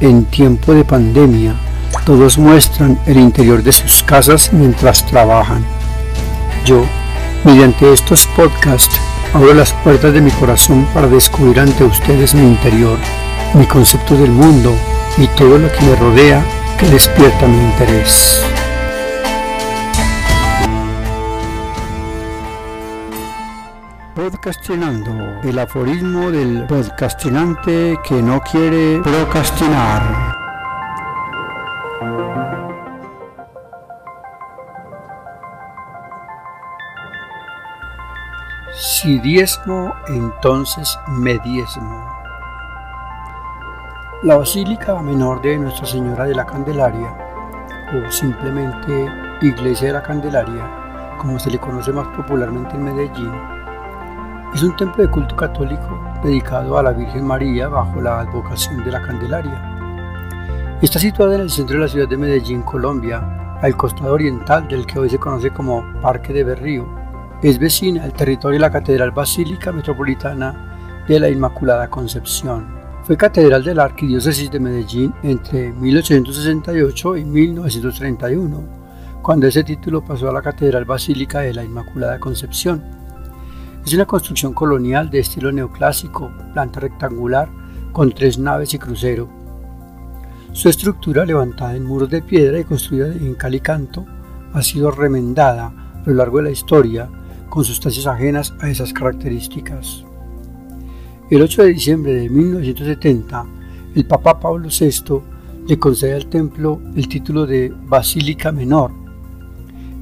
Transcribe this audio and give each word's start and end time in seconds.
En 0.00 0.26
tiempo 0.26 0.74
de 0.74 0.84
pandemia, 0.84 1.56
todos 2.04 2.38
muestran 2.38 3.00
el 3.06 3.18
interior 3.18 3.64
de 3.64 3.72
sus 3.72 4.04
casas 4.04 4.52
mientras 4.52 5.04
trabajan. 5.04 5.64
Yo, 6.64 6.84
mediante 7.42 7.92
estos 7.92 8.28
podcasts, 8.28 8.94
abro 9.34 9.52
las 9.54 9.72
puertas 9.72 10.12
de 10.14 10.20
mi 10.20 10.30
corazón 10.30 10.86
para 10.94 11.08
descubrir 11.08 11.58
ante 11.58 11.82
ustedes 11.82 12.32
mi 12.32 12.46
interior, 12.46 12.96
mi 13.54 13.66
concepto 13.66 14.16
del 14.16 14.30
mundo 14.30 14.72
y 15.16 15.26
todo 15.36 15.58
lo 15.58 15.72
que 15.72 15.84
me 15.84 15.96
rodea 15.96 16.44
que 16.78 16.86
despierta 16.86 17.48
mi 17.48 17.58
interés. 17.58 18.44
Podcastinando, 24.18 25.12
el 25.44 25.60
aforismo 25.60 26.32
del 26.32 26.66
podcastinante 26.66 27.96
que 28.02 28.20
no 28.20 28.40
quiere 28.40 29.00
procrastinar. 29.00 30.34
Si 38.74 39.20
diezmo, 39.20 39.94
entonces 40.08 40.98
me 41.06 41.38
diezmo. 41.38 42.12
La 44.24 44.36
Basílica 44.36 45.00
Menor 45.00 45.40
de 45.42 45.58
Nuestra 45.58 45.86
Señora 45.86 46.24
de 46.24 46.34
la 46.34 46.44
Candelaria, 46.44 47.16
o 47.94 48.10
simplemente 48.10 49.12
Iglesia 49.42 49.86
de 49.86 49.92
la 49.92 50.02
Candelaria, 50.02 51.16
como 51.18 51.38
se 51.38 51.52
le 51.52 51.60
conoce 51.60 51.92
más 51.92 52.08
popularmente 52.16 52.74
en 52.74 52.82
Medellín, 52.82 53.57
es 54.54 54.62
un 54.62 54.74
templo 54.76 55.04
de 55.04 55.10
culto 55.10 55.36
católico 55.36 56.00
dedicado 56.24 56.78
a 56.78 56.82
la 56.82 56.92
Virgen 56.92 57.24
María 57.26 57.68
bajo 57.68 58.00
la 58.00 58.20
advocación 58.20 58.82
de 58.84 58.90
la 58.90 59.02
Candelaria. 59.02 60.78
Está 60.80 60.98
situada 60.98 61.34
en 61.34 61.42
el 61.42 61.50
centro 61.50 61.76
de 61.76 61.82
la 61.82 61.88
ciudad 61.88 62.08
de 62.08 62.16
Medellín, 62.16 62.62
Colombia, 62.62 63.58
al 63.60 63.76
costado 63.76 64.14
oriental 64.14 64.66
del 64.68 64.86
que 64.86 64.98
hoy 64.98 65.10
se 65.10 65.18
conoce 65.18 65.50
como 65.50 65.84
Parque 66.00 66.32
de 66.32 66.44
Berrío. 66.44 66.86
Es 67.42 67.58
vecina 67.58 68.04
al 68.04 68.12
territorio 68.12 68.58
de 68.58 68.60
la 68.60 68.70
Catedral 68.70 69.10
Basílica 69.10 69.70
Metropolitana 69.70 71.04
de 71.06 71.20
la 71.20 71.28
Inmaculada 71.28 71.88
Concepción. 71.88 72.78
Fue 73.02 73.16
catedral 73.16 73.64
de 73.64 73.74
la 73.74 73.84
Arquidiócesis 73.84 74.50
de 74.50 74.60
Medellín 74.60 75.14
entre 75.22 75.72
1868 75.72 77.16
y 77.16 77.24
1931, 77.24 78.62
cuando 79.22 79.46
ese 79.46 79.64
título 79.64 80.04
pasó 80.04 80.28
a 80.28 80.32
la 80.32 80.42
Catedral 80.42 80.84
Basílica 80.84 81.40
de 81.40 81.54
la 81.54 81.64
Inmaculada 81.64 82.18
Concepción. 82.18 82.82
Es 83.88 83.94
una 83.94 84.04
construcción 84.04 84.52
colonial 84.52 85.08
de 85.08 85.20
estilo 85.20 85.50
neoclásico, 85.50 86.30
planta 86.52 86.78
rectangular, 86.78 87.48
con 87.90 88.12
tres 88.12 88.38
naves 88.38 88.74
y 88.74 88.78
crucero. 88.78 89.30
Su 90.52 90.68
estructura, 90.68 91.24
levantada 91.24 91.74
en 91.74 91.86
muros 91.86 92.10
de 92.10 92.20
piedra 92.20 92.60
y 92.60 92.64
construida 92.64 93.06
en 93.06 93.34
cal 93.34 93.54
y 93.54 93.60
canto, 93.60 94.04
ha 94.52 94.60
sido 94.60 94.90
remendada 94.90 95.68
a 95.68 96.02
lo 96.04 96.12
largo 96.12 96.36
de 96.36 96.42
la 96.42 96.50
historia 96.50 97.08
con 97.48 97.64
sustancias 97.64 98.06
ajenas 98.06 98.52
a 98.60 98.68
esas 98.68 98.92
características. 98.92 100.04
El 101.30 101.40
8 101.40 101.62
de 101.62 101.68
diciembre 101.72 102.12
de 102.12 102.28
1970, 102.28 103.46
el 103.94 104.04
Papa 104.04 104.38
Pablo 104.38 104.68
VI 104.68 105.22
le 105.66 105.78
concede 105.78 106.12
al 106.12 106.26
templo 106.26 106.78
el 106.94 107.08
título 107.08 107.46
de 107.46 107.72
Basílica 107.86 108.52
Menor. 108.52 108.90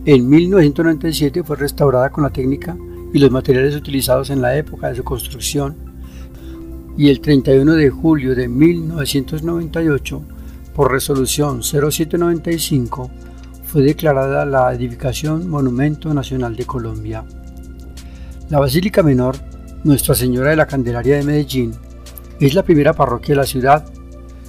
En 0.04 0.28
1997 0.28 1.44
fue 1.44 1.54
restaurada 1.54 2.10
con 2.10 2.24
la 2.24 2.30
técnica 2.30 2.76
y 3.12 3.18
los 3.18 3.30
materiales 3.30 3.74
utilizados 3.74 4.30
en 4.30 4.42
la 4.42 4.56
época 4.56 4.88
de 4.88 4.96
su 4.96 5.04
construcción 5.04 5.76
y 6.96 7.10
el 7.10 7.20
31 7.20 7.74
de 7.74 7.90
julio 7.90 8.34
de 8.34 8.48
1998, 8.48 10.22
por 10.74 10.90
resolución 10.90 11.62
0795, 11.62 13.10
fue 13.64 13.82
declarada 13.82 14.46
la 14.46 14.72
edificación 14.72 15.48
Monumento 15.48 16.12
Nacional 16.14 16.56
de 16.56 16.64
Colombia. 16.64 17.24
La 18.48 18.60
Basílica 18.60 19.02
Menor 19.02 19.36
nuestra 19.86 20.16
Señora 20.16 20.50
de 20.50 20.56
la 20.56 20.66
Candelaria 20.66 21.16
de 21.16 21.22
Medellín 21.22 21.72
es 22.40 22.54
la 22.54 22.64
primera 22.64 22.92
parroquia 22.92 23.34
de 23.34 23.40
la 23.40 23.46
ciudad. 23.46 23.86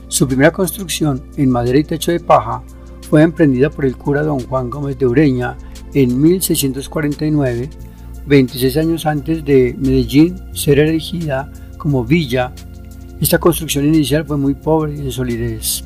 Su 0.08 0.28
primera 0.28 0.52
construcción 0.52 1.22
en 1.38 1.52
madera 1.52 1.78
y 1.78 1.84
techo 1.84 2.12
de 2.12 2.20
paja 2.20 2.64
fue 3.08 3.22
emprendida 3.22 3.70
por 3.70 3.86
el 3.86 3.96
cura 3.96 4.24
don 4.24 4.40
Juan 4.40 4.72
Gómez 4.72 4.98
de 4.98 5.06
Ureña 5.06 5.56
en 5.94 6.20
1649, 6.20 7.70
26 8.28 8.78
años 8.78 9.06
antes 9.06 9.44
de 9.46 9.76
Medellín 9.80 10.36
ser 10.54 10.80
erigida 10.80 11.50
como 11.78 12.04
villa. 12.04 12.52
Esta 13.22 13.40
construcción 13.40 13.86
inicial 13.86 14.26
fue 14.26 14.38
muy 14.38 14.54
pobre 14.54 14.96
y 14.96 15.00
en 15.00 15.12
solidez. 15.12 15.86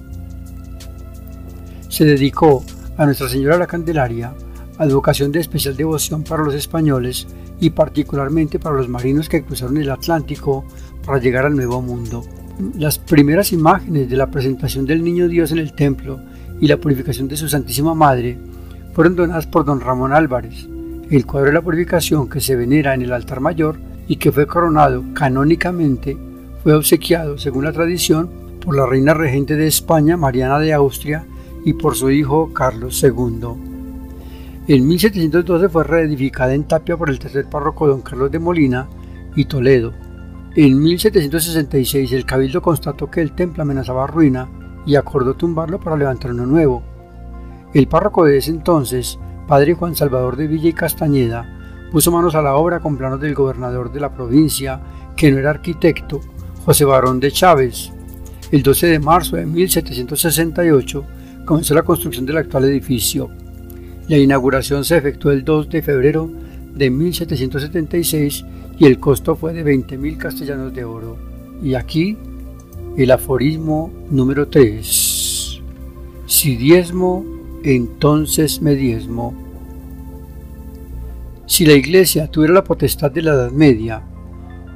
Se 1.88 2.03
dedicó 2.03 2.63
a 2.97 3.06
Nuestra 3.06 3.29
Señora 3.29 3.57
la 3.57 3.68
Candelaria, 3.68 4.34
advocación 4.78 5.31
de 5.31 5.40
especial 5.40 5.78
devoción 5.78 6.24
para 6.24 6.44
los 6.44 6.56
españoles 6.56 7.28
y 7.59 7.69
particularmente 7.69 8.58
para 8.58 8.75
los 8.75 8.90
marinos 8.90 9.29
que 9.29 9.44
cruzaron 9.44 9.78
el 9.78 9.91
Atlántico 9.91 10.66
para 11.06 11.19
llegar 11.19 11.46
al 11.46 11.56
Nuevo 11.56 11.81
Mundo. 11.81 12.23
Las 12.78 12.97
primeras 12.97 13.52
imágenes 13.53 14.09
de 14.09 14.18
la 14.18 14.31
presentación 14.31 14.85
del 14.85 15.03
Niño 15.03 15.28
Dios 15.28 15.52
en 15.52 15.59
el 15.59 15.73
templo 15.73 16.19
y 16.59 16.68
la 16.68 16.78
purificación 16.78 17.28
de 17.28 17.38
su 17.38 17.47
Santísima 17.47 17.94
Madre 17.94 18.38
fueron 18.94 19.16
donadas 19.16 19.47
por 19.47 19.63
don 19.63 19.79
Ramón 19.79 20.12
Álvarez. 20.12 20.68
El 21.11 21.25
cuadro 21.25 21.47
de 21.47 21.53
la 21.55 21.61
purificación 21.61 22.29
que 22.29 22.39
se 22.39 22.55
venera 22.55 22.94
en 22.94 23.01
el 23.01 23.11
altar 23.11 23.41
mayor 23.41 23.77
y 24.07 24.16
que 24.16 24.31
fue 24.31 24.47
coronado 24.47 25.03
canónicamente 25.13 26.17
fue 26.63 26.73
obsequiado, 26.73 27.38
según 27.38 27.66
la 27.66 27.73
tradición, 27.73 28.29
por 28.63 28.77
la 28.77 28.85
reina 28.85 29.13
regente 29.13 29.57
de 29.57 29.67
España, 29.67 30.16
Mariana 30.16 30.57
de 30.59 30.72
Austria, 30.72 31.25
y 31.66 31.73
por 31.73 31.97
su 31.97 32.11
hijo 32.11 32.53
Carlos 32.53 33.03
II. 33.03 33.41
En 34.69 34.88
1712 34.88 35.67
fue 35.67 35.83
reedificada 35.83 36.53
en 36.53 36.63
Tapia 36.63 36.95
por 36.95 37.09
el 37.09 37.19
tercer 37.19 37.49
párroco 37.49 37.88
don 37.88 38.01
Carlos 38.01 38.31
de 38.31 38.39
Molina 38.39 38.88
y 39.35 39.43
Toledo. 39.43 39.91
En 40.55 40.81
1766 40.81 42.13
el 42.13 42.25
cabildo 42.25 42.61
constató 42.61 43.11
que 43.11 43.19
el 43.19 43.33
templo 43.33 43.63
amenazaba 43.63 44.07
ruina 44.07 44.47
y 44.85 44.95
acordó 44.95 45.33
tumbarlo 45.33 45.78
para 45.78 45.97
levantar 45.97 46.31
uno 46.31 46.45
nuevo. 46.45 46.83
El 47.73 47.89
párroco 47.89 48.23
de 48.23 48.38
ese 48.38 48.51
entonces, 48.51 49.19
padre 49.51 49.73
Juan 49.73 49.97
Salvador 49.97 50.38
de 50.38 50.47
Villa 50.47 50.69
y 50.69 50.73
Castañeda, 50.73 51.45
puso 51.91 52.09
manos 52.09 52.35
a 52.35 52.41
la 52.41 52.56
obra 52.56 52.79
con 52.79 52.95
planos 52.95 53.19
del 53.19 53.35
gobernador 53.35 53.91
de 53.91 54.00
la 54.00 54.13
provincia, 54.16 54.79
que 55.13 55.29
no 55.29 55.39
era 55.39 55.50
arquitecto, 55.50 56.22
José 56.63 56.85
Barón 56.85 57.19
de 57.19 57.34
Chávez. 57.34 57.91
El 58.50 58.63
12 58.63 58.88
de 58.88 59.00
marzo 59.00 59.35
de 59.35 59.45
1768 59.45 61.03
comenzó 61.44 61.73
la 61.73 61.84
construcción 61.84 62.25
del 62.25 62.38
actual 62.38 62.63
edificio. 62.63 63.29
La 64.07 64.17
inauguración 64.17 64.85
se 64.85 64.95
efectuó 64.95 65.31
el 65.31 65.44
2 65.44 65.67
de 65.67 65.81
febrero 65.81 66.31
de 66.73 66.90
1776 66.90 68.45
y 68.79 68.85
el 68.85 69.01
costo 69.01 69.35
fue 69.35 69.51
de 69.51 69.66
20.000 69.66 70.17
castellanos 70.17 70.73
de 70.73 70.85
oro. 70.85 71.17
Y 71.61 71.73
aquí 71.73 72.17
el 72.95 73.11
aforismo 73.11 73.91
número 74.09 74.47
3. 74.47 75.61
Si 76.25 76.56
diezmo, 76.56 77.41
entonces 77.63 78.61
me 78.61 78.75
diezmo. 78.75 79.33
Si 81.45 81.66
la 81.66 81.73
Iglesia 81.73 82.27
tuviera 82.27 82.53
la 82.53 82.63
potestad 82.63 83.11
de 83.11 83.22
la 83.22 83.33
Edad 83.33 83.51
Media, 83.51 84.03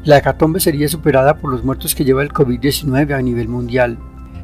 la 0.03 0.18
hecatombe 0.18 0.59
sería 0.59 0.88
superada 0.88 1.38
por 1.38 1.51
los 1.51 1.63
muertos 1.63 1.96
que 1.96 2.03
lleva 2.06 2.22
el 2.22 2.34
COVID-19 2.34 3.13
a 3.13 3.22
nivel 3.22 3.47
mundial. 3.47 3.97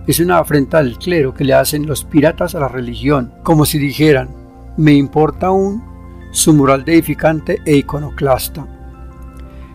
Es 0.08 0.20
una 0.20 0.40
afrenta 0.40 0.80
al 0.80 0.98
clero 0.98 1.34
que 1.34 1.44
le 1.44 1.54
hacen 1.54 1.86
los 1.86 2.04
piratas 2.04 2.56
a 2.56 2.60
la 2.60 2.68
religión, 2.68 3.34
como 3.44 3.66
si 3.66 3.78
dijeran, 3.78 4.30
me 4.78 4.94
importa 4.94 5.48
aún 5.48 5.84
su 6.32 6.54
mural 6.54 6.84
de 6.86 6.94
edificante 6.94 7.60
e 7.66 7.76
iconoclasta. 7.76 8.66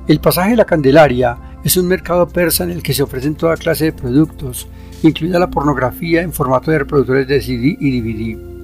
El 0.09 0.21
pasaje 0.21 0.51
de 0.51 0.57
la 0.57 0.65
Candelaria 0.65 1.39
es 1.63 1.77
un 1.77 1.87
mercado 1.87 2.27
persa 2.27 2.65
en 2.65 2.71
el 2.71 2.83
que 2.83 2.95
se 2.95 3.03
ofrecen 3.03 3.35
toda 3.35 3.57
clase 3.57 3.87
de 3.87 3.93
productos, 3.93 4.69
incluida 5.03 5.39
la 5.39 5.51
pornografía 5.51 6.23
en 6.23 6.33
formato 6.33 6.71
de 6.71 6.79
reproductores 6.79 7.29
de 7.29 7.41
CD 7.41 7.77
y 7.79 8.01
DVD. 8.01 8.56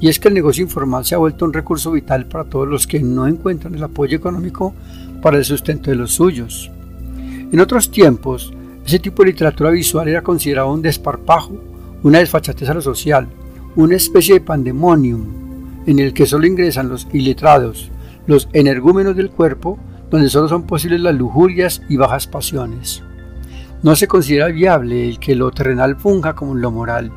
Y 0.00 0.08
es 0.08 0.18
que 0.20 0.28
el 0.28 0.34
negocio 0.34 0.62
informal 0.62 1.04
se 1.04 1.14
ha 1.14 1.18
vuelto 1.18 1.44
un 1.44 1.52
recurso 1.52 1.90
vital 1.90 2.26
para 2.26 2.44
todos 2.44 2.68
los 2.68 2.86
que 2.86 3.00
no 3.00 3.26
encuentran 3.26 3.74
el 3.74 3.82
apoyo 3.82 4.16
económico 4.16 4.74
para 5.20 5.38
el 5.38 5.44
sustento 5.44 5.90
de 5.90 5.96
los 5.96 6.12
suyos. 6.12 6.70
En 7.50 7.60
otros 7.60 7.90
tiempos, 7.90 8.52
ese 8.86 8.98
tipo 8.98 9.22
de 9.22 9.30
literatura 9.30 9.70
visual 9.70 10.08
era 10.08 10.22
considerado 10.22 10.72
un 10.72 10.82
desparpajo, 10.82 11.58
una 12.02 12.18
desfachatez 12.20 12.68
a 12.68 12.74
lo 12.74 12.80
social, 12.80 13.26
una 13.74 13.96
especie 13.96 14.34
de 14.34 14.40
pandemonium, 14.40 15.82
en 15.86 15.98
el 15.98 16.12
que 16.12 16.26
solo 16.26 16.46
ingresan 16.46 16.88
los 16.88 17.08
iletrados, 17.12 17.90
los 18.26 18.48
energúmenos 18.52 19.16
del 19.16 19.30
cuerpo, 19.30 19.78
donde 20.10 20.28
solo 20.28 20.48
son 20.48 20.64
posibles 20.64 21.00
las 21.00 21.14
lujurias 21.14 21.82
y 21.88 21.96
bajas 21.96 22.26
pasiones. 22.26 23.02
No 23.82 23.96
se 23.96 24.08
considera 24.08 24.48
viable 24.48 25.08
el 25.08 25.18
que 25.18 25.34
lo 25.34 25.50
terrenal 25.50 25.96
funja 25.96 26.34
como 26.34 26.54
lo 26.54 26.70
moral, 26.70 27.12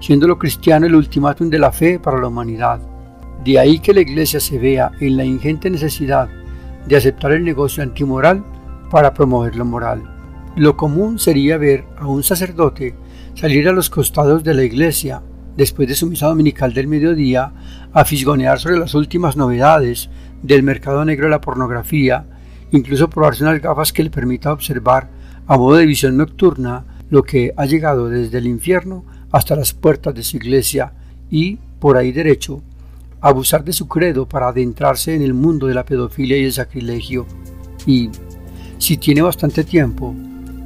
siendo 0.00 0.26
lo 0.26 0.38
cristiano 0.38 0.86
el 0.86 0.94
ultimátum 0.94 1.50
de 1.50 1.58
la 1.58 1.72
fe 1.72 1.98
para 1.98 2.18
la 2.18 2.28
humanidad. 2.28 2.80
De 3.44 3.58
ahí 3.58 3.78
que 3.78 3.94
la 3.94 4.00
Iglesia 4.00 4.40
se 4.40 4.58
vea 4.58 4.92
en 5.00 5.16
la 5.16 5.24
ingente 5.24 5.70
necesidad 5.70 6.28
de 6.86 6.96
aceptar 6.96 7.32
el 7.32 7.44
negocio 7.44 7.82
antimoral 7.82 8.44
para 8.90 9.14
promover 9.14 9.56
lo 9.56 9.64
moral. 9.64 10.02
Lo 10.56 10.76
común 10.76 11.18
sería 11.18 11.56
ver 11.56 11.84
a 11.98 12.06
un 12.06 12.22
sacerdote 12.22 12.94
salir 13.34 13.68
a 13.68 13.72
los 13.72 13.90
costados 13.90 14.42
de 14.42 14.54
la 14.54 14.64
iglesia, 14.64 15.22
después 15.56 15.86
de 15.86 15.94
su 15.94 16.06
misa 16.06 16.26
dominical 16.26 16.74
del 16.74 16.88
mediodía, 16.88 17.52
a 17.92 18.04
fisgonear 18.04 18.58
sobre 18.58 18.78
las 18.78 18.94
últimas 18.94 19.36
novedades 19.36 20.10
del 20.42 20.64
mercado 20.64 21.04
negro 21.04 21.26
de 21.26 21.30
la 21.30 21.40
pornografía, 21.40 22.26
incluso 22.72 23.08
probarse 23.08 23.44
unas 23.44 23.62
gafas 23.62 23.92
que 23.92 24.02
le 24.02 24.10
permita 24.10 24.52
observar 24.52 25.10
a 25.46 25.56
modo 25.56 25.76
de 25.76 25.86
visión 25.86 26.16
nocturna 26.16 26.84
lo 27.10 27.22
que 27.22 27.52
ha 27.56 27.64
llegado 27.64 28.08
desde 28.08 28.38
el 28.38 28.48
infierno 28.48 29.04
hasta 29.30 29.56
las 29.56 29.72
puertas 29.72 30.14
de 30.14 30.22
su 30.22 30.36
iglesia 30.36 30.92
y, 31.30 31.58
por 31.78 31.96
ahí 31.96 32.12
derecho, 32.12 32.62
abusar 33.20 33.64
de 33.64 33.72
su 33.72 33.88
credo 33.88 34.26
para 34.26 34.48
adentrarse 34.48 35.14
en 35.14 35.22
el 35.22 35.34
mundo 35.34 35.66
de 35.66 35.74
la 35.74 35.84
pedofilia 35.84 36.36
y 36.36 36.44
el 36.44 36.52
sacrilegio. 36.52 37.26
Y, 37.86 38.10
si 38.78 38.96
tiene 38.96 39.22
bastante 39.22 39.64
tiempo, 39.64 40.14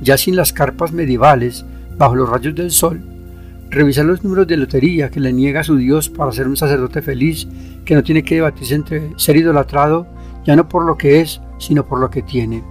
ya 0.01 0.17
sin 0.17 0.37
las 0.37 0.53
carpas 0.53 0.93
medievales, 0.93 1.65
bajo 1.97 2.15
los 2.15 2.29
rayos 2.29 2.55
del 2.55 2.71
sol, 2.71 3.03
revisar 3.71 4.05
los 4.05 4.23
números 4.23 4.47
de 4.47 4.57
lotería 4.57 5.11
que 5.11 5.21
le 5.21 5.33
niega 5.33 5.65
su 5.65 5.77
Dios 5.77 6.11
para 6.11 6.33
ser 6.33 6.47
un 6.47 6.57
sacerdote 6.57 7.01
feliz 7.01 7.49
que 7.85 7.95
no 7.95 8.03
tiene 8.03 8.23
que 8.23 8.35
debatirse 8.37 8.75
entre 8.75 9.13
ser 9.17 9.37
idolatrado 9.37 10.07
ya 10.45 10.57
no 10.57 10.69
por 10.69 10.85
lo 10.85 10.97
que 10.97 11.21
es, 11.21 11.41
sino 11.59 11.87
por 11.87 12.01
lo 12.01 12.11
que 12.11 12.23
tiene. 12.23 12.63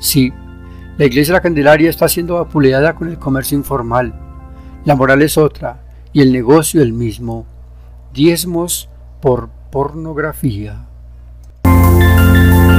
Sí, 0.00 0.32
la 0.96 1.06
iglesia 1.06 1.32
de 1.32 1.38
la 1.38 1.42
Candelaria 1.42 1.90
está 1.90 2.08
siendo 2.08 2.34
vapuleada 2.34 2.94
con 2.94 3.08
el 3.08 3.18
comercio 3.18 3.56
informal. 3.56 4.27
La 4.84 4.94
moral 4.94 5.22
es 5.22 5.36
otra 5.36 5.80
y 6.12 6.22
el 6.22 6.32
negocio 6.32 6.82
el 6.82 6.92
mismo. 6.92 7.46
Diezmos 8.14 8.88
por 9.20 9.50
pornografía. 9.70 10.86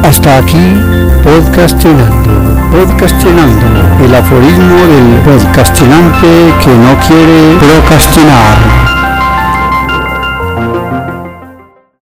Hasta 0.03 0.37
aquí, 0.37 0.75
podcastinando, 1.23 2.71
podcastinando, 2.71 4.03
el 4.03 4.15
aforismo 4.15 4.75
del 4.75 5.21
podcastinante 5.23 6.53
que 6.63 6.75
no 6.75 6.97
quiere 7.05 7.57
procrastinar. 7.59 8.88